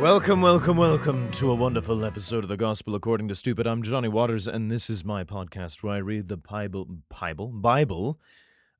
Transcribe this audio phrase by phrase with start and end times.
[0.00, 3.66] Welcome, welcome, welcome to a wonderful episode of the Gospel According to Stupid.
[3.66, 8.18] I'm Johnny Waters, and this is my podcast where I read the Bible, Bible, Bible,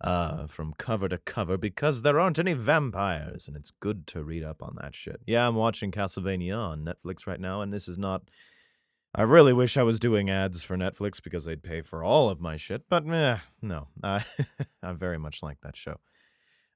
[0.01, 4.43] uh, from cover to cover because there aren't any vampires, and it's good to read
[4.43, 5.21] up on that shit.
[5.27, 8.23] Yeah, I'm watching Castlevania on Netflix right now, and this is not.
[9.15, 12.41] I really wish I was doing ads for Netflix because they'd pay for all of
[12.41, 14.25] my shit, but eh, no, I,
[14.83, 16.01] I very much like that show.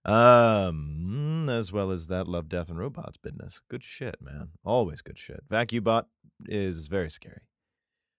[0.04, 3.60] Um, as well as that Love, Death, and Robots business.
[3.70, 4.50] Good shit, man.
[4.64, 5.48] Always good shit.
[5.48, 6.04] VacuBot
[6.46, 7.42] is very scary.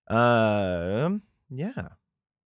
[0.08, 1.90] Um, yeah,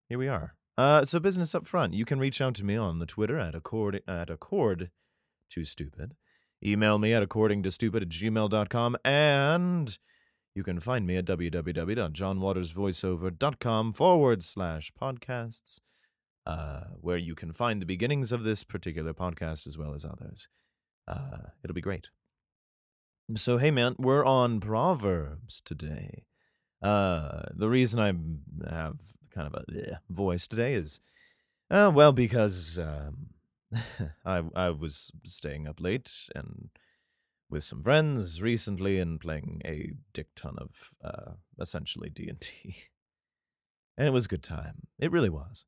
[0.08, 0.56] here we are.
[0.78, 1.94] Uh, so business up front.
[1.94, 4.92] You can reach out to me on the Twitter at accord at accord
[5.50, 6.16] to stupid.
[6.64, 9.98] Email me at according to stupid at gmail.com and
[10.56, 15.80] you can find me at www.johnwatersvoiceover.com forward slash podcasts
[16.46, 20.48] uh, where you can find the beginnings of this particular podcast as well as others.
[21.08, 22.08] Uh, it'll be great.
[23.36, 26.26] So, hey, man, we're on Proverbs today.
[26.82, 28.08] Uh, the reason I
[28.74, 29.00] have
[29.34, 31.00] kind of a bleh voice today is,
[31.70, 33.28] uh, well, because um,
[34.26, 36.70] I I was staying up late and
[37.50, 40.70] with some friends recently and playing a dick ton of
[41.04, 42.76] uh, essentially D and T,
[43.98, 44.88] and it was a good time.
[44.98, 45.66] It really was.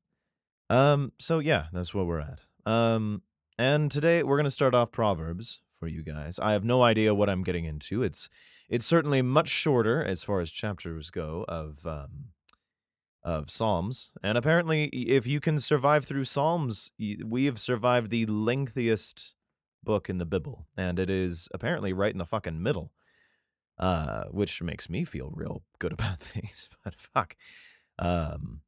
[0.72, 2.40] Um, so yeah, that's where we're at.
[2.66, 3.24] Um,
[3.58, 6.40] and today we're gonna start off Proverbs for you guys.
[6.40, 8.04] I have no idea what I'm getting into.
[8.04, 8.30] It's
[8.70, 12.30] it's certainly much shorter as far as chapters go of um,
[13.22, 19.34] of Psalms, and apparently, if you can survive through Psalms, we have survived the lengthiest
[19.84, 22.94] book in the Bible, and it is apparently right in the fucking middle,
[23.78, 26.70] uh, which makes me feel real good about things.
[26.82, 27.36] But fuck,
[28.00, 28.62] um,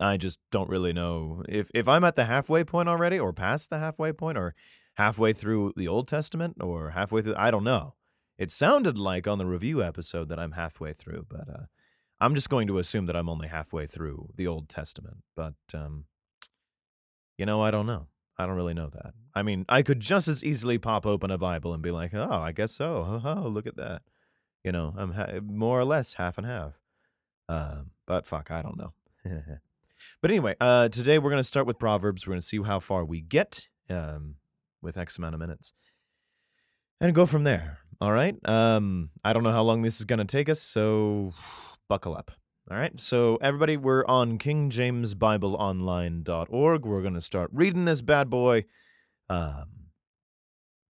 [0.00, 3.70] I just don't really know if if I'm at the halfway point already, or past
[3.70, 4.54] the halfway point, or
[4.94, 7.34] halfway through the Old Testament, or halfway through.
[7.36, 7.94] I don't know.
[8.38, 11.64] It sounded like on the review episode that I'm halfway through, but uh,
[12.20, 15.18] I'm just going to assume that I'm only halfway through the Old Testament.
[15.34, 16.04] But um,
[17.36, 18.06] you know, I don't know.
[18.36, 19.14] I don't really know that.
[19.34, 22.30] I mean, I could just as easily pop open a Bible and be like, "Oh,
[22.30, 24.02] I guess so." Oh, look at that.
[24.64, 26.74] You know, I'm ha- more or less half and half.
[27.48, 28.92] Um, but fuck, I don't know.
[30.20, 32.26] But anyway, uh, today we're going to start with Proverbs.
[32.26, 34.36] We're going to see how far we get um,
[34.82, 35.72] with X amount of minutes
[37.00, 37.78] and go from there.
[38.00, 38.36] All right.
[38.48, 41.32] Um, I don't know how long this is going to take us, so
[41.88, 42.30] buckle up.
[42.70, 43.00] All right.
[43.00, 46.86] So, everybody, we're on kingjamesbibleonline.org.
[46.86, 48.66] We're going to start reading this bad boy
[49.28, 49.64] um,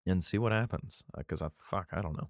[0.06, 1.02] and see what happens.
[1.16, 2.28] Because, uh, fuck, I don't know.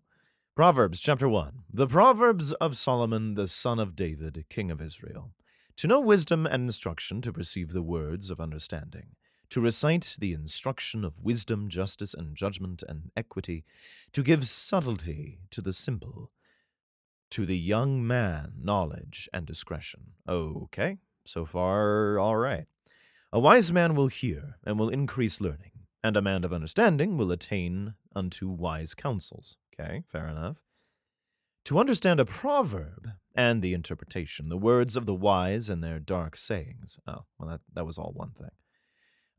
[0.54, 1.64] Proverbs chapter 1.
[1.72, 5.32] The Proverbs of Solomon, the son of David, king of Israel
[5.78, 9.14] to know wisdom and instruction, to perceive the words of understanding,
[9.48, 13.64] to recite the instruction of wisdom, justice, and judgment and equity,
[14.12, 16.32] to give subtlety to the simple,
[17.30, 20.14] to the young man knowledge and discretion.
[20.28, 22.66] Okay, so far, all right.
[23.32, 27.30] A wise man will hear and will increase learning, and a man of understanding will
[27.30, 29.56] attain unto wise counsels.
[29.78, 30.64] Okay, fair enough.
[31.68, 36.34] To understand a proverb and the interpretation, the words of the wise and their dark
[36.34, 36.98] sayings.
[37.06, 38.48] Oh, well, that, that was all one thing.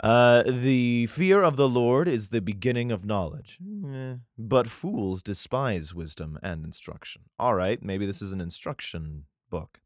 [0.04, 3.58] Uh, the fear of the Lord is the beginning of knowledge,
[3.92, 7.24] eh, but fools despise wisdom and instruction.
[7.40, 9.80] All right, maybe this is an instruction book.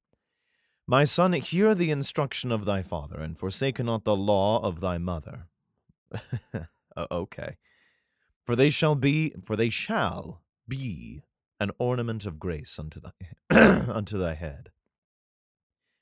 [0.85, 4.97] My son, hear the instruction of thy father, and forsake not the law of thy
[4.97, 5.47] mother.
[7.09, 7.55] okay.
[8.45, 11.23] For they shall be, for they shall be
[11.63, 13.12] an ornament of grace unto thy
[13.90, 14.69] unto thy head,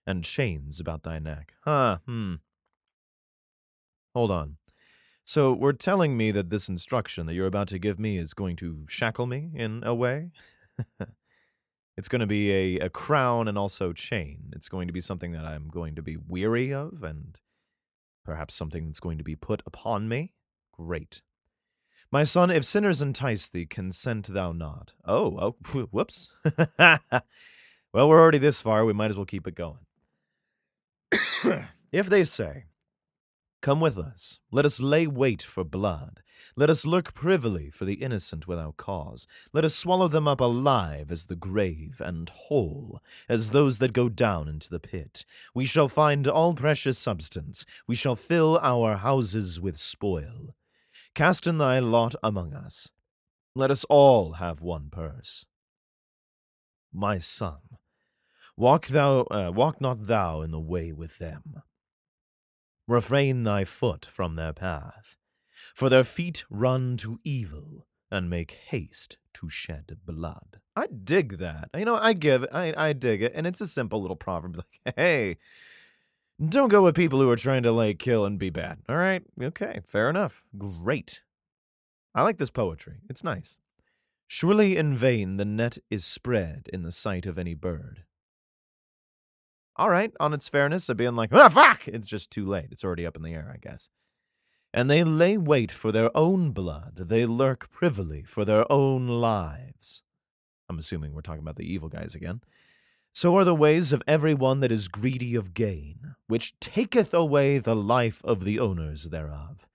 [0.05, 1.53] and chains about thy neck.
[1.63, 2.35] Huh, hmm.
[4.13, 4.57] Hold on.
[5.23, 8.57] So we're telling me that this instruction that you're about to give me is going
[8.57, 10.31] to shackle me in a way?
[11.97, 14.51] it's going to be a, a crown and also chain.
[14.53, 17.37] It's going to be something that I'm going to be weary of and
[18.25, 20.33] perhaps something that's going to be put upon me?
[20.73, 21.21] Great.
[22.11, 24.91] My son, if sinners entice thee, consent thou not.
[25.05, 26.29] Oh, oh, whoops.
[26.77, 26.99] well,
[27.93, 28.83] we're already this far.
[28.83, 29.79] We might as well keep it going.
[31.91, 32.65] if they say,
[33.61, 36.21] Come with us, let us lay wait for blood.
[36.55, 39.27] Let us lurk privily for the innocent without cause.
[39.53, 42.99] Let us swallow them up alive as the grave, and whole
[43.29, 45.23] as those that go down into the pit.
[45.53, 47.63] We shall find all precious substance.
[47.87, 50.55] We shall fill our houses with spoil.
[51.13, 52.89] Cast in thy lot among us.
[53.53, 55.45] Let us all have one purse.
[56.93, 57.59] My son,
[58.55, 61.63] walk thou uh, walk not thou in the way with them.
[62.87, 65.17] Refrain thy foot from their path,
[65.75, 70.59] for their feet run to evil, and make haste to shed blood.
[70.77, 71.69] I dig that.
[71.75, 74.95] You know, I give I, I dig it, and it's a simple little proverb like,
[74.95, 75.37] hey,
[76.49, 78.79] don't go with people who are trying to like kill and be bad.
[78.89, 80.43] All right, okay, fair enough.
[80.57, 81.21] Great.
[82.13, 82.99] I like this poetry.
[83.09, 83.57] It's nice.
[84.27, 88.03] Surely in vain the net is spread in the sight of any bird.
[89.77, 91.87] All right, on its fairness of being like, ah, fuck!
[91.87, 92.67] It's just too late.
[92.71, 93.89] It's already up in the air, I guess
[94.73, 96.93] and they lay wait for their own blood.
[96.95, 100.03] They lurk privily for their own lives.
[100.69, 102.41] I'm assuming we're talking about the evil guys again.
[103.13, 107.57] So are the ways of every one that is greedy of gain, which taketh away
[107.57, 109.67] the life of the owners thereof.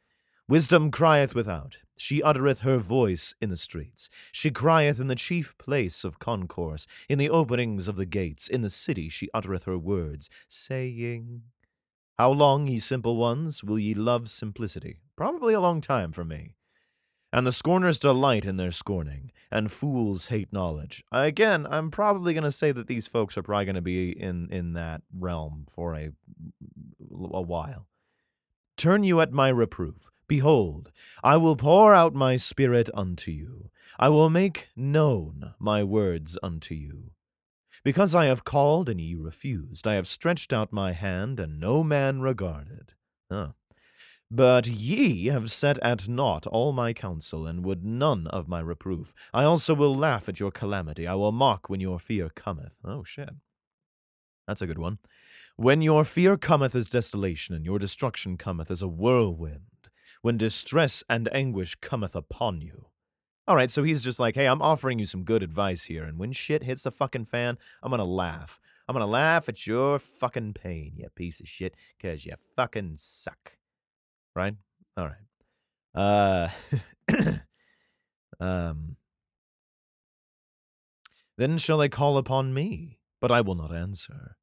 [0.48, 4.08] Wisdom crieth without, she uttereth her voice in the streets.
[4.32, 8.62] She crieth in the chief place of concourse, in the openings of the gates, in
[8.62, 11.42] the city she uttereth her words, saying,
[12.18, 15.00] how long, ye simple ones, will ye love simplicity?
[15.16, 16.54] Probably a long time for me.
[17.36, 21.04] And the scorners delight in their scorning, and fools hate knowledge.
[21.12, 24.48] Again, I'm probably going to say that these folks are probably going to be in,
[24.50, 26.12] in that realm for a,
[27.12, 27.88] a while.
[28.78, 30.08] Turn you at my reproof.
[30.26, 30.90] Behold,
[31.22, 33.68] I will pour out my spirit unto you.
[33.98, 37.10] I will make known my words unto you.
[37.84, 41.84] Because I have called and ye refused, I have stretched out my hand, and no
[41.84, 42.94] man regarded.
[43.30, 43.52] Ah.
[44.30, 49.14] But ye have set at naught all my counsel, and would none of my reproof.
[49.32, 51.06] I also will laugh at your calamity.
[51.06, 52.78] I will mock when your fear cometh.
[52.84, 53.30] Oh, shit.
[54.48, 54.98] That's a good one.
[55.56, 59.90] When your fear cometh as desolation, and your destruction cometh as a whirlwind,
[60.22, 62.86] when distress and anguish cometh upon you.
[63.48, 66.18] All right, so he's just like, hey, I'm offering you some good advice here, and
[66.18, 68.58] when shit hits the fucking fan, I'm gonna laugh.
[68.88, 73.56] I'm gonna laugh at your fucking pain, you piece of shit, because you fucking suck.
[74.36, 74.54] Right?
[74.98, 75.16] All right.
[75.94, 76.50] Uh,
[78.44, 78.96] um,
[81.38, 84.36] then shall they call upon me, but I will not answer.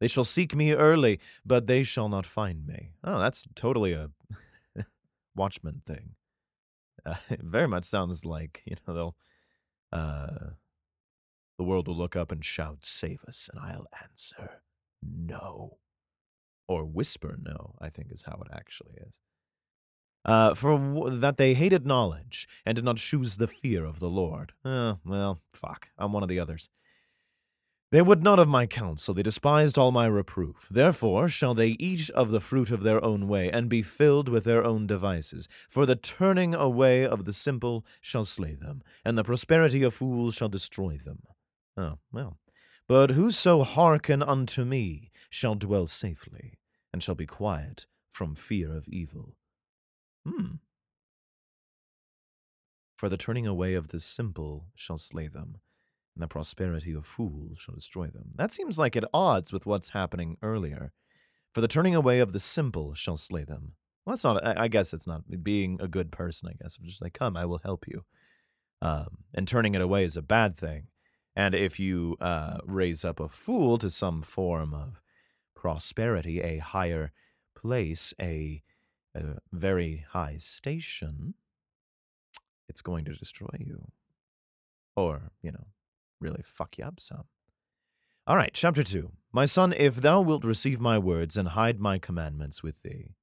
[0.00, 2.92] They shall seek me early, but they shall not find me.
[3.02, 4.10] Oh, that's totally a
[5.34, 6.14] Watchmen thing.
[7.04, 9.16] Uh, it very much sounds like you know they'll
[9.92, 10.50] uh,
[11.58, 14.62] the world will look up and shout, "Save us!" and I'll answer,
[15.02, 15.78] "No,"
[16.66, 19.12] or whisper, "No." I think is how it actually is.
[20.24, 24.08] Uh, for w- that they hated knowledge and did not choose the fear of the
[24.08, 24.52] Lord.
[24.64, 25.88] Uh, well, fuck.
[25.98, 26.70] I'm one of the others.
[27.92, 30.66] They would not of my counsel, they despised all my reproof.
[30.68, 34.42] Therefore shall they eat of the fruit of their own way, and be filled with
[34.42, 35.46] their own devices.
[35.68, 40.34] For the turning away of the simple shall slay them, and the prosperity of fools
[40.34, 41.22] shall destroy them.
[41.76, 42.38] Oh, well.
[42.88, 46.60] But whoso hearken unto me shall dwell safely,
[46.92, 49.34] and shall be quiet from fear of evil.
[50.24, 50.58] Hmm.
[52.94, 55.56] For the turning away of the simple shall slay them,
[56.14, 58.30] and the prosperity of fools shall destroy them.
[58.36, 60.92] That seems like at odds with what's happening earlier.
[61.52, 63.72] For the turning away of the simple shall slay them.
[64.06, 66.78] Well, that's not, I guess it's not being a good person, I guess.
[66.78, 68.04] I'm just like, come, I will help you.
[68.80, 70.86] Um, and turning it away is a bad thing.
[71.34, 75.00] And if you uh, raise up a fool to some form of
[75.64, 77.10] prosperity, a higher
[77.56, 78.62] place, a,
[79.16, 81.32] a very high station,
[82.68, 83.90] it's going to destroy you.
[84.94, 85.68] Or, you know,
[86.20, 87.24] really fuck you up some.
[88.26, 89.12] All right, chapter 2.
[89.32, 93.14] My son, if thou wilt receive my words and hide my commandments with thee,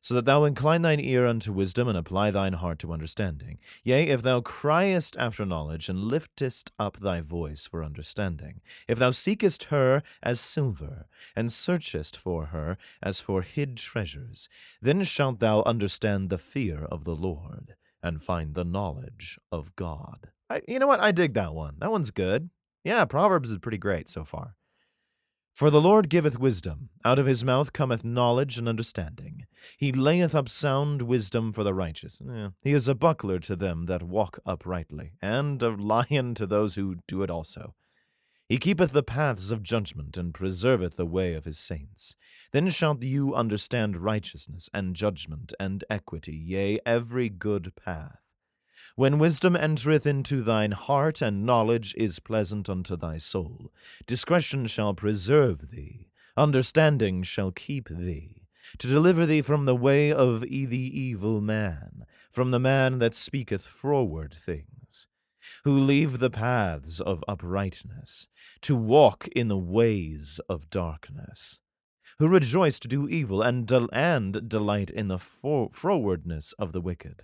[0.00, 3.58] so that thou incline thine ear unto wisdom and apply thine heart to understanding.
[3.84, 9.10] Yea, if thou criest after knowledge and liftest up thy voice for understanding, if thou
[9.10, 14.48] seekest her as silver and searchest for her as for hid treasures,
[14.80, 20.30] then shalt thou understand the fear of the Lord and find the knowledge of God.
[20.48, 21.00] I, you know what?
[21.00, 21.76] I dig that one.
[21.78, 22.50] That one's good.
[22.82, 24.56] Yeah, Proverbs is pretty great so far.
[25.54, 29.46] For the Lord giveth wisdom, out of his mouth cometh knowledge and understanding.
[29.76, 32.22] He layeth up sound wisdom for the righteous.
[32.62, 36.96] He is a buckler to them that walk uprightly, and a lion to those who
[37.06, 37.74] do it also.
[38.48, 42.16] He keepeth the paths of judgment, and preserveth the way of his saints.
[42.52, 48.29] Then shalt you understand righteousness, and judgment, and equity, yea, every good path.
[48.96, 53.72] When wisdom entereth into thine heart, and knowledge is pleasant unto thy soul,
[54.06, 58.46] discretion shall preserve thee, understanding shall keep thee,
[58.78, 63.66] to deliver thee from the way of the evil man, from the man that speaketh
[63.66, 64.70] froward things
[65.64, 68.28] who leave the paths of uprightness,
[68.62, 71.60] to walk in the ways of darkness,
[72.18, 76.80] who rejoice to do evil and, del- and delight in the for- frowardness of the
[76.80, 77.22] wicked.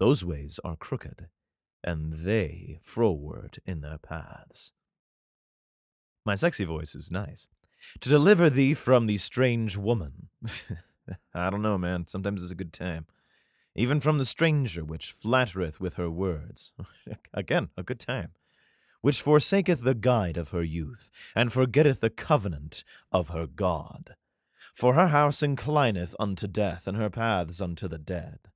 [0.00, 1.28] Those ways are crooked.
[1.82, 4.72] and they froward in their paths.
[6.26, 7.48] My sexy voice is nice.
[8.00, 10.28] To deliver thee from the strange woman.
[11.34, 12.06] I don't know, man.
[12.06, 13.06] Sometimes it's a good time.
[13.74, 16.72] Even from the stranger which flattereth with her words.
[17.34, 18.32] Again, a good time.
[19.00, 24.14] Which forsaketh the guide of her youth, and forgetteth the covenant of her God.
[24.74, 28.49] For her house inclineth unto death, and her paths unto the dead.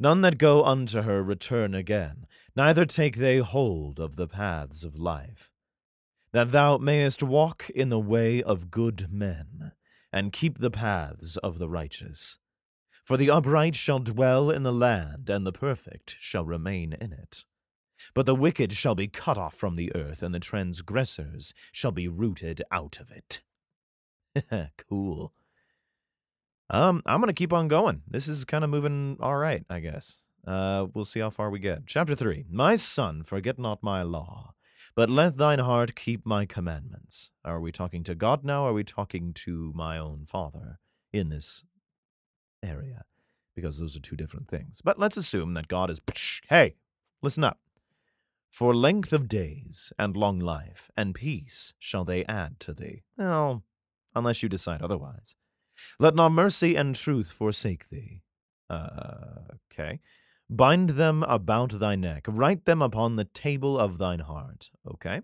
[0.00, 4.96] None that go unto her return again, neither take they hold of the paths of
[4.96, 5.50] life.
[6.32, 9.72] That thou mayest walk in the way of good men,
[10.12, 12.38] and keep the paths of the righteous.
[13.04, 17.44] For the upright shall dwell in the land, and the perfect shall remain in it.
[18.14, 22.06] But the wicked shall be cut off from the earth, and the transgressors shall be
[22.06, 23.40] rooted out of it.
[24.88, 25.32] cool.
[26.70, 28.02] Um, I'm gonna keep on going.
[28.06, 30.16] This is kind of moving all right, I guess.
[30.46, 31.86] Uh, we'll see how far we get.
[31.86, 32.44] Chapter three.
[32.50, 34.54] My son, forget not my law,
[34.94, 37.30] but let thine heart keep my commandments.
[37.44, 38.66] Are we talking to God now?
[38.66, 40.78] Are we talking to my own father
[41.12, 41.64] in this
[42.62, 43.04] area?
[43.54, 44.80] Because those are two different things.
[44.84, 46.00] But let's assume that God is.
[46.48, 46.76] Hey,
[47.22, 47.58] listen up.
[48.50, 53.02] For length of days and long life and peace shall they add to thee.
[53.16, 53.62] Well,
[54.14, 55.34] unless you decide otherwise.
[55.98, 58.22] Let not mercy and truth forsake thee.
[58.70, 60.00] Uh, okay.
[60.50, 64.70] Bind them about thy neck, write them upon the table of thine heart.
[64.90, 65.20] Okay.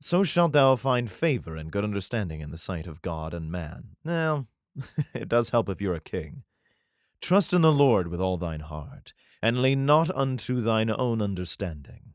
[0.00, 3.96] So shalt thou find favor and good understanding in the sight of God and man.
[4.04, 4.46] Well,
[5.14, 6.42] it does help if you're a king.
[7.20, 12.12] Trust in the Lord with all thine heart, and lean not unto thine own understanding.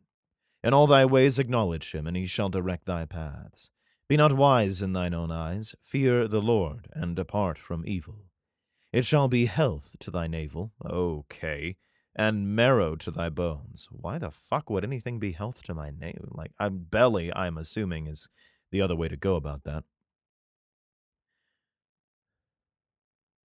[0.63, 3.71] In all thy ways acknowledge him, and he shall direct thy paths.
[4.09, 5.75] Be not wise in thine own eyes.
[5.83, 8.25] Fear the Lord, and depart from evil.
[8.91, 11.77] It shall be health to thy navel, okay,
[12.15, 13.87] and marrow to thy bones.
[13.91, 16.29] Why the fuck would anything be health to my navel?
[16.31, 18.29] Like, I'm belly, I'm assuming, is
[18.71, 19.83] the other way to go about that.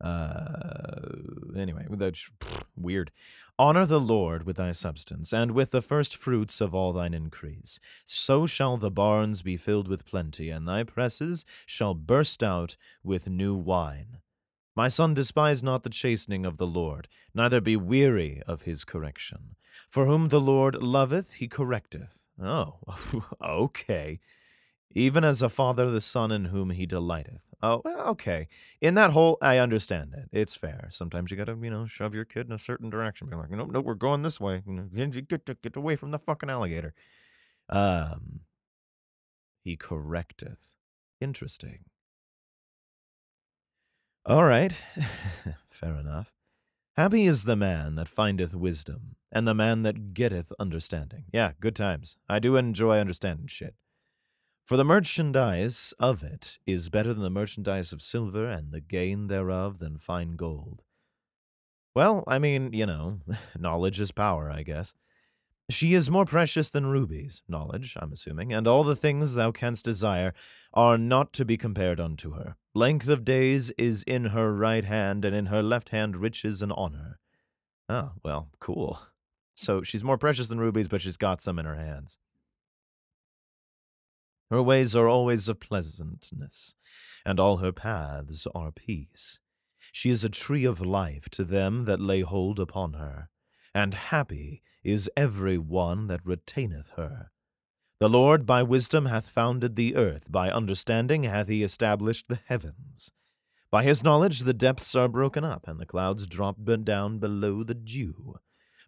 [0.01, 0.94] Uh,
[1.57, 2.31] anyway, that's
[2.77, 3.11] weird.
[3.59, 7.79] Honor the Lord with thy substance, and with the first fruits of all thine increase.
[8.05, 13.29] So shall the barns be filled with plenty, and thy presses shall burst out with
[13.29, 14.19] new wine.
[14.75, 19.55] My son, despise not the chastening of the Lord, neither be weary of his correction.
[19.89, 22.25] For whom the Lord loveth, he correcteth.
[22.43, 22.81] Oh,
[23.43, 24.19] okay
[24.95, 27.49] even as a father the son in whom he delighteth.
[27.63, 28.49] Oh, okay.
[28.81, 30.29] In that whole, I understand it.
[30.33, 30.89] It's fair.
[30.91, 33.29] Sometimes you gotta, you know, shove your kid in a certain direction.
[33.29, 34.63] Be like, no, no, we're going this way.
[34.95, 36.95] Get, get, get away from the fucking alligator.
[37.69, 38.41] Um,
[39.63, 40.75] he correcteth.
[41.21, 41.87] Interesting.
[44.25, 44.83] All right.
[45.71, 46.33] fair enough.
[46.97, 51.25] Happy is the man that findeth wisdom, and the man that getteth understanding.
[51.33, 52.17] Yeah, good times.
[52.29, 53.75] I do enjoy understanding shit.
[54.65, 59.27] For the merchandise of it is better than the merchandise of silver, and the gain
[59.27, 60.81] thereof than fine gold.
[61.95, 63.21] Well, I mean, you know,
[63.59, 64.95] knowledge is power, I guess.
[65.69, 69.85] She is more precious than rubies, knowledge, I'm assuming, and all the things thou canst
[69.85, 70.33] desire
[70.73, 72.57] are not to be compared unto her.
[72.75, 76.73] Length of days is in her right hand, and in her left hand riches and
[76.73, 77.19] honor.
[77.91, 78.99] Oh, well, cool.
[79.55, 82.19] So she's more precious than rubies, but she's got some in her hands.
[84.55, 86.77] Her ways are always of pleasantness,
[87.27, 89.41] and all her paths are peace.
[89.91, 93.31] She is a tree of life to them that lay hold upon her,
[93.75, 97.33] and happy is every one that retaineth her.
[97.99, 103.11] The Lord by wisdom hath founded the earth, by understanding hath he established the heavens.
[103.73, 107.75] By his knowledge the depths are broken up, and the clouds drop down below the
[107.75, 108.37] dew.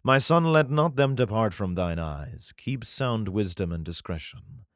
[0.01, 2.53] My son, let not them depart from thine eyes.
[2.55, 4.66] Keep sound wisdom and discretion.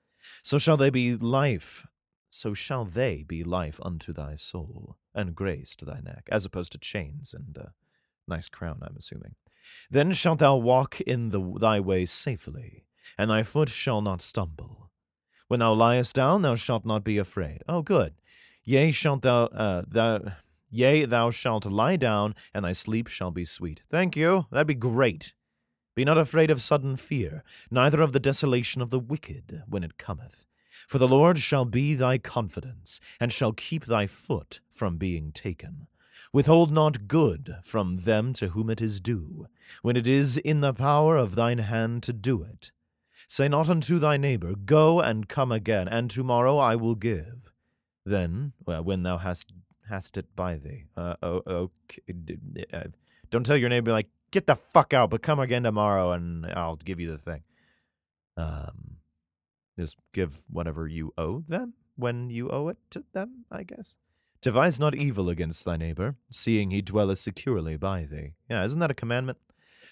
[0.42, 1.88] So shall they be life,
[2.30, 6.72] so shall they be life unto thy soul, and grace to thy neck, as opposed
[6.72, 7.74] to chains and a
[8.28, 9.36] nice crown, I'm assuming.
[9.90, 12.86] Then shalt thou walk in the, thy way safely,
[13.18, 14.90] and thy foot shall not stumble.
[15.48, 17.62] When thou liest down, thou shalt not be afraid.
[17.68, 18.14] Oh, good.
[18.64, 20.34] Yea, shalt thou, uh, thou,
[20.70, 23.82] yea, thou shalt lie down, and thy sleep shall be sweet.
[23.90, 24.46] Thank you.
[24.52, 25.34] That'd be great.
[25.96, 29.98] Be not afraid of sudden fear, neither of the desolation of the wicked when it
[29.98, 30.46] cometh.
[30.88, 35.88] For the Lord shall be thy confidence, and shall keep thy foot from being taken.
[36.34, 39.48] Withhold not good from them to whom it is due,
[39.82, 42.72] when it is in the power of thine hand to do it.
[43.28, 47.52] Say not unto thy neighbor, Go and come again, and tomorrow I will give.
[48.06, 49.54] Then, well, when thou hast
[49.90, 52.02] hast it by thee, uh, oh, okay,
[52.74, 52.84] uh,
[53.30, 56.78] don't tell your neighbor like, get the fuck out, but come again tomorrow and I'll
[56.78, 57.44] give you the thing.
[58.38, 58.98] Um,
[59.78, 63.96] just give whatever you owe them when you owe it to them, I guess.
[64.42, 68.34] Devise not evil against thy neighbor, seeing he dwelleth securely by thee.
[68.50, 69.38] Yeah, isn't that a commandment?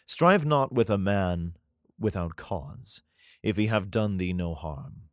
[0.07, 1.53] Strive not with a man
[1.99, 3.03] without cause,
[3.43, 5.03] if he have done thee no harm.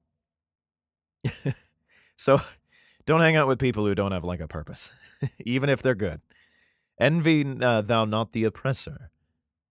[2.16, 2.40] so,
[3.04, 4.92] don't hang out with people who don't have like a purpose,
[5.40, 6.22] even if they're good.
[6.98, 9.10] Envy uh, thou not the oppressor,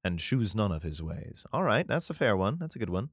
[0.05, 1.47] and choose none of his ways.
[1.51, 2.57] All right, that's a fair one.
[2.59, 3.09] That's a good one.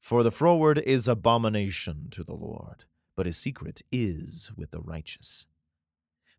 [0.00, 2.84] For the froward is abomination to the Lord,
[3.14, 5.46] but his secret is with the righteous.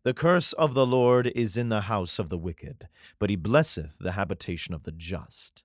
[0.02, 2.88] The curse of the Lord is in the house of the wicked,
[3.20, 5.62] but he blesseth the habitation of the just.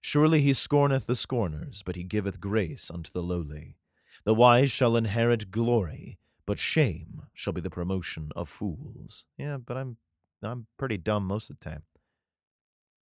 [0.00, 3.78] Surely he scorneth the scorners, but he giveth grace unto the lowly.
[4.24, 9.24] The wise shall inherit glory, but shame shall be the promotion of fools.
[9.36, 9.96] Yeah, but I'm
[10.40, 11.82] I'm pretty dumb most of the time.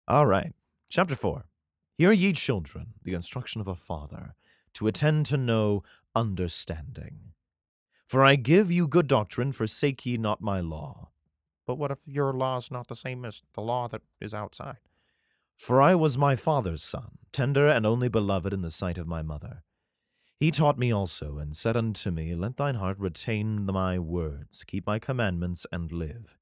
[0.09, 0.53] All right.
[0.89, 1.47] Chapter 4.
[1.99, 4.37] Hear ye children the instruction of a father,
[4.75, 5.83] to attend to know
[6.15, 7.33] understanding.
[8.07, 11.09] For I give you good doctrine, forsake ye not my law.
[11.67, 14.79] But what if your law is not the same as the law that is outside?
[15.57, 19.23] For I was my father's son, tender and only beloved in the sight of my
[19.23, 19.65] mother.
[20.39, 24.87] He taught me also, and said unto me, Let thine heart retain my words, keep
[24.87, 26.36] my commandments, and live.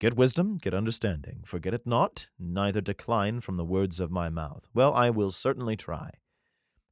[0.00, 4.66] Get wisdom, get understanding, forget it not, neither decline from the words of my mouth.
[4.72, 6.12] Well, I will certainly try.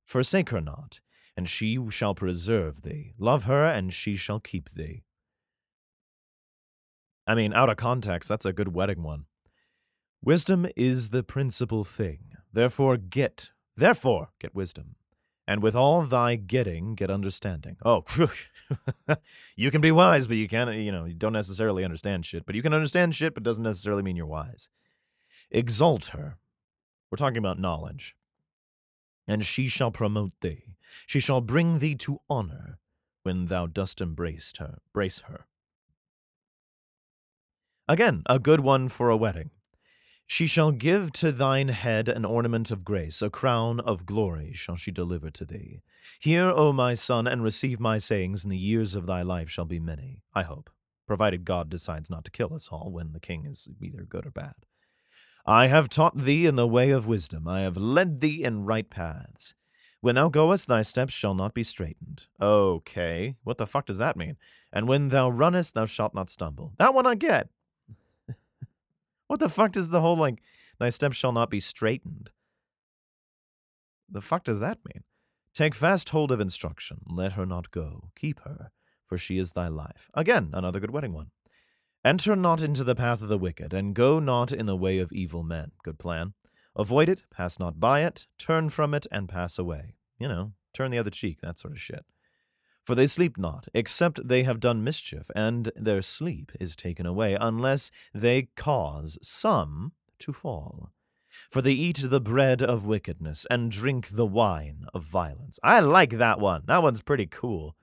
[0.05, 1.00] Forsake her not,
[1.35, 3.15] and she shall preserve thee.
[3.19, 5.05] Love her, and she shall keep thee.
[7.27, 9.25] I mean, out of context, that's a good wedding one.
[10.23, 12.33] Wisdom is the principal thing.
[12.53, 14.97] Therefore, get, therefore, get wisdom.
[15.49, 17.78] And with all thy getting, get understanding.
[17.83, 18.05] Oh,
[19.57, 22.45] you can be wise, but you can't, you know, you don't necessarily understand shit.
[22.45, 24.69] But you can understand shit, but doesn't necessarily mean you're wise.
[25.50, 26.37] Exalt her.
[27.11, 28.15] We're talking about knowledge.
[29.26, 30.65] And she shall promote thee.
[31.06, 32.78] She shall bring thee to honor
[33.23, 34.80] when thou dost embrace her.
[34.93, 35.47] Brace her.
[37.89, 39.49] Again, a good one for a wedding.
[40.30, 44.76] She shall give to thine head an ornament of grace, a crown of glory shall
[44.76, 45.80] she deliver to thee.
[46.21, 49.64] Hear, O my son, and receive my sayings, and the years of thy life shall
[49.64, 50.69] be many, I hope,
[51.06, 54.30] provided God decides not to kill us all when the king is either good or
[54.30, 54.52] bad.
[55.47, 58.88] I have taught thee in the way of wisdom, I have led thee in right
[58.91, 59.54] paths.
[60.02, 62.26] When thou goest, thy steps shall not be straitened.
[62.38, 64.36] Okay, what the fuck does that mean?
[64.75, 66.75] And when thou runnest, thou shalt not stumble.
[66.76, 67.49] That one I get.
[69.28, 70.43] What the fuck does the whole like
[70.80, 72.30] thy steps shall not be straightened?
[74.10, 75.04] The fuck does that mean?
[75.54, 78.71] Take fast hold of instruction, let her not go, keep her,
[79.06, 80.08] for she is thy life.
[80.14, 81.30] Again, another good wedding one.
[82.04, 85.12] Enter not into the path of the wicked, and go not in the way of
[85.12, 85.73] evil men.
[85.82, 86.32] Good plan.
[86.76, 89.97] Avoid it, pass not by it, turn from it, and pass away.
[90.19, 92.06] You know, turn the other cheek, that sort of shit.
[92.89, 97.37] For they sleep not, except they have done mischief, and their sleep is taken away,
[97.39, 100.91] unless they cause some to fall.
[101.51, 105.61] For they eat the bread of wickedness, and drink the wine of violence.
[105.63, 106.63] I like that one.
[106.65, 107.77] That one's pretty cool.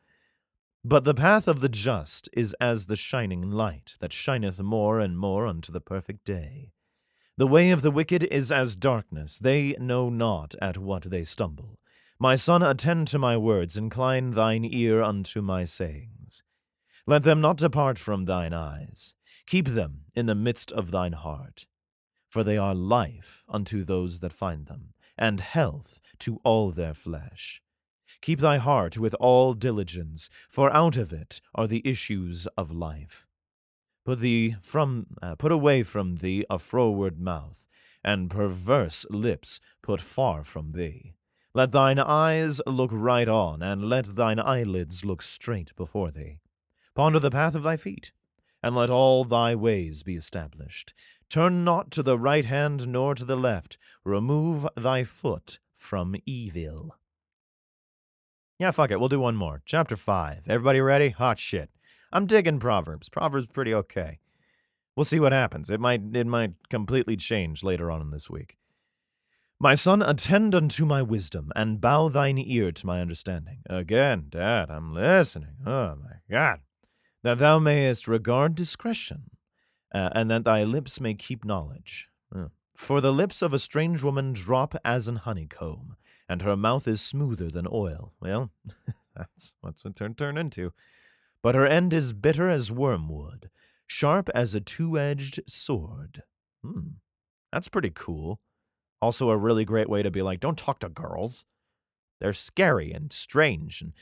[0.84, 5.20] But the path of the just is as the shining light, that shineth more and
[5.20, 6.72] more unto the perfect day.
[7.38, 11.78] The way of the wicked is as darkness, they know not at what they stumble.
[12.18, 16.44] My son, attend to my words, incline thine ear unto my sayings.
[17.06, 19.14] Let them not depart from thine eyes.
[19.46, 21.66] Keep them in the midst of thine heart.
[22.30, 27.62] For they are life unto those that find them, and health to all their flesh.
[28.22, 33.26] Keep thy heart with all diligence, for out of it are the issues of life.
[34.06, 37.68] Put thee from uh, put away from thee a froward mouth,
[38.04, 41.14] and perverse lips put far from thee.
[41.56, 46.40] Let thine eyes look right on, and let thine eyelids look straight before thee.
[46.94, 48.12] Ponder the path of thy feet,
[48.62, 50.94] and let all thy ways be established.
[51.30, 53.78] Turn not to the right hand nor to the left.
[54.04, 56.98] Remove thy foot from evil.
[58.60, 59.00] Yeah, fuck it.
[59.00, 59.62] We'll do one more.
[59.66, 60.50] Chapter 5.
[60.50, 61.10] Everybody ready?
[61.12, 61.70] Hot shit.
[62.12, 63.08] I'm digging Proverbs.
[63.08, 64.20] Proverbs pretty okay.
[64.94, 65.70] We'll see what happens.
[65.70, 68.58] It might it might completely change later on in this week.
[69.60, 73.60] My son, attend unto my wisdom, and bow thine ear to my understanding.
[73.70, 75.56] Again, Dad, I'm listening.
[75.66, 76.60] Oh my God.
[77.24, 79.32] That thou mayest regard discretion,
[79.94, 82.10] uh, and that thy lips may keep knowledge.
[82.36, 85.96] Uh, for the lips of a strange woman drop as an honeycomb,
[86.28, 88.12] and her mouth is smoother than oil.
[88.20, 88.52] Well,
[89.16, 90.74] that's what's it turn, turn into.
[91.42, 93.50] But her end is bitter as wormwood,
[93.88, 96.24] sharp as a two edged sword.
[96.62, 96.98] Hmm,
[97.54, 98.42] that's pretty cool.
[99.02, 101.46] Also, a really great way to be like, don't talk to girls.
[102.20, 103.94] They're scary and strange, and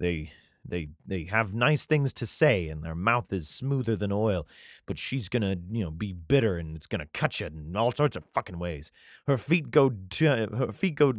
[0.00, 0.32] they
[0.66, 4.46] they they have nice things to say, and their mouth is smoother than oil.
[4.86, 8.16] But she's gonna, you know, be bitter, and it's gonna cut you in all sorts
[8.16, 8.90] of fucking ways.
[9.26, 11.12] Her feet go to her feet go.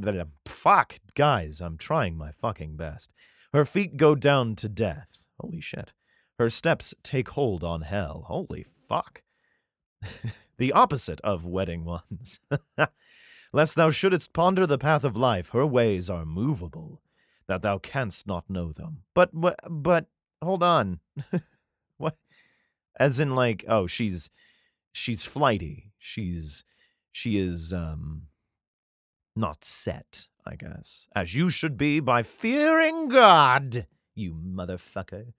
[0.45, 3.13] Fuck, guys, I'm trying my fucking best.
[3.53, 5.25] Her feet go down to death.
[5.39, 5.93] Holy shit.
[6.37, 8.25] Her steps take hold on hell.
[8.27, 9.21] Holy fuck.
[10.57, 12.39] the opposite of wedding ones.
[13.53, 17.01] Lest thou shouldest ponder the path of life, her ways are movable
[17.47, 19.03] that thou canst not know them.
[19.13, 20.07] But but but
[20.43, 20.99] hold on.
[21.97, 22.17] what?
[22.99, 24.29] As in like, oh, she's
[24.91, 25.93] she's flighty.
[25.97, 26.63] She's
[27.11, 28.23] she is um
[29.35, 31.07] not set, I guess.
[31.15, 35.33] As you should be by fearing God, you motherfucker.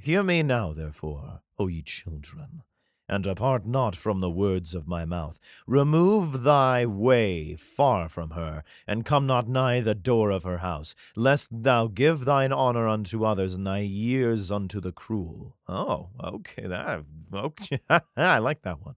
[0.00, 2.62] Hear me now, therefore, O ye children
[3.10, 5.40] and depart not from the words of my mouth.
[5.66, 10.94] Remove thy way far from her, and come not nigh the door of her house,
[11.16, 15.56] lest thou give thine honor unto others, and thy years unto the cruel.
[15.68, 17.80] Oh, okay, that okay.
[18.16, 18.94] I like that one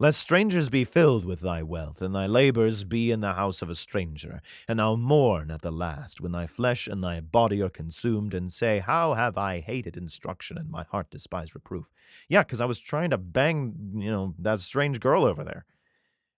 [0.00, 3.68] lest strangers be filled with thy wealth, and thy labors be in the house of
[3.68, 7.68] a stranger, and thou mourn at the last, when thy flesh and thy body are
[7.68, 11.92] consumed, and say, How have I hated instruction, and my heart despised reproof?
[12.30, 15.66] Yeah, because I was trying to bang, you know, that strange girl over there,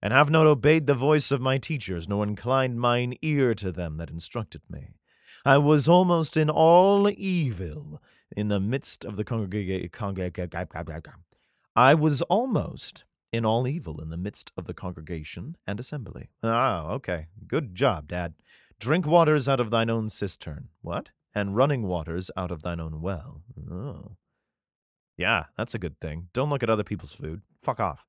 [0.03, 3.96] and have not obeyed the voice of my teachers, nor inclined mine ear to them
[3.98, 4.88] that instructed me.
[5.44, 8.03] I was almost in all evil
[8.37, 9.88] in the midst of the congregation.
[11.77, 16.31] I was almost in all evil in the midst of the congregation and assembly.
[16.42, 17.27] Ah, okay.
[17.47, 18.35] Good job, Dad.
[18.79, 20.68] Drink waters out of thine own cistern.
[20.83, 21.11] What?
[21.35, 23.42] And running waters out of thine own well.
[23.71, 24.16] Oh.
[25.16, 26.29] Yeah, that's a good thing.
[26.33, 27.42] Don't look at other people's food.
[27.62, 28.05] Fuck off.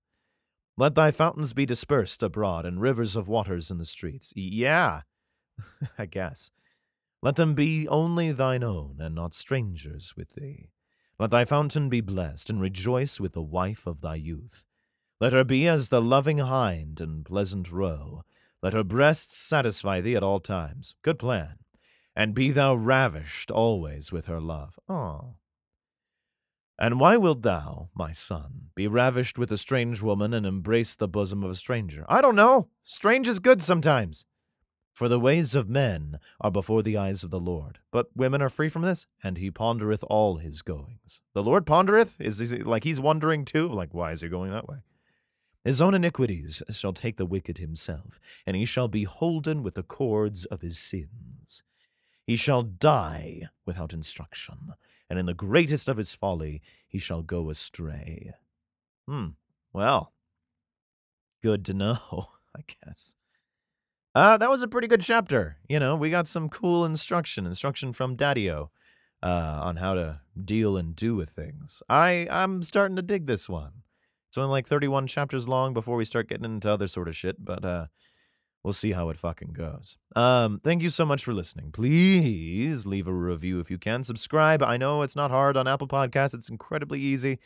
[0.75, 4.33] Let thy fountains be dispersed abroad, and rivers of waters in the streets.
[4.35, 5.01] Yeah,
[5.97, 6.49] I guess.
[7.21, 10.71] Let them be only thine own, and not strangers with thee.
[11.19, 14.65] Let thy fountain be blessed, and rejoice with the wife of thy youth.
[15.23, 18.23] Let her be as the loving hind and pleasant roe.
[18.61, 20.95] Let her breasts satisfy thee at all times.
[21.01, 21.59] Good plan.
[22.13, 24.77] And be thou ravished always with her love.
[24.89, 25.35] Ah.
[26.77, 31.07] And why wilt thou, my son, be ravished with a strange woman and embrace the
[31.07, 32.05] bosom of a stranger?
[32.09, 32.67] I don't know.
[32.83, 34.25] Strange is good sometimes.
[34.93, 38.49] For the ways of men are before the eyes of the Lord, but women are
[38.49, 41.21] free from this, and he pondereth all his goings.
[41.33, 42.19] The Lord pondereth?
[42.19, 43.69] Is he like he's wondering too?
[43.69, 44.79] Like, why is he going that way?
[45.63, 49.83] His own iniquities shall take the wicked himself, and he shall be holden with the
[49.83, 51.63] cords of his sins.
[52.25, 54.73] He shall die without instruction,
[55.09, 58.33] and in the greatest of his folly he shall go astray.
[59.07, 59.29] Hmm,
[59.71, 60.13] well,
[61.41, 61.97] good to know,
[62.55, 63.15] I guess.
[64.15, 65.57] Uh, that was a pretty good chapter.
[65.67, 68.69] You know, we got some cool instruction, instruction from Daddio,
[69.23, 71.81] uh, on how to deal and do with things.
[71.89, 73.83] I, I'm starting to dig this one.
[74.33, 77.45] It's only like 31 chapters long before we start getting into other sort of shit,
[77.45, 77.85] but uh,
[78.63, 79.95] we'll see how it fucking goes.
[80.15, 81.71] Um, thank you so much for listening.
[81.71, 84.01] Please leave a review if you can.
[84.01, 84.63] Subscribe.
[84.63, 87.37] I know it's not hard on Apple Podcasts, it's incredibly easy.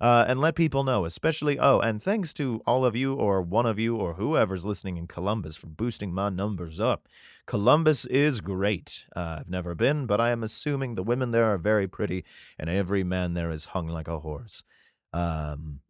[0.00, 3.66] Uh, and let people know, especially, oh, and thanks to all of you or one
[3.66, 7.06] of you or whoever's listening in Columbus for boosting my numbers up.
[7.44, 9.04] Columbus is great.
[9.14, 12.24] Uh, I've never been, but I am assuming the women there are very pretty
[12.58, 14.64] and every man there is hung like a horse.
[15.12, 15.80] Um,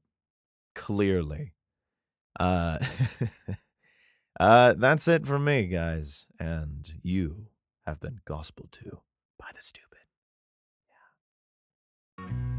[0.74, 1.54] clearly.
[2.38, 2.78] Uh,
[4.40, 6.26] uh, that's it for me, guys.
[6.38, 7.46] And you
[7.86, 9.00] have been gospel to
[9.38, 9.98] by the stupid.
[12.18, 12.49] Yeah.